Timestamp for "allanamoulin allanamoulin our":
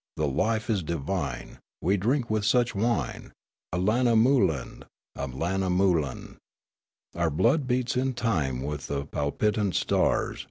3.71-7.29